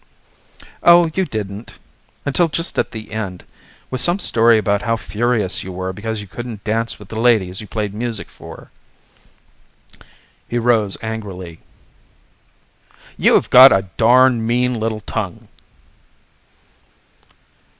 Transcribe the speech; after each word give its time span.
"Oh, 0.81 1.11
you 1.13 1.25
didn't 1.25 1.77
until 2.25 2.47
just 2.47 2.79
at 2.79 2.89
the 2.89 3.11
end 3.11 3.43
with 3.91 4.01
some 4.01 4.17
story 4.17 4.57
about 4.57 4.81
how 4.81 4.97
furious 4.97 5.63
you 5.63 5.71
were 5.71 5.93
because 5.93 6.21
you 6.21 6.25
couldn't 6.27 6.63
dance 6.63 6.97
with 6.97 7.09
the 7.09 7.19
ladies 7.19 7.61
you 7.61 7.67
played 7.67 7.93
music 7.93 8.27
for." 8.27 8.71
He 10.49 10.57
rose 10.57 10.97
angrily. 11.03 11.59
"You 13.15 13.35
have 13.35 13.51
got 13.51 13.71
a 13.71 13.89
darn 13.97 14.43
mean 14.47 14.79
little 14.79 15.01
tongue." 15.01 15.49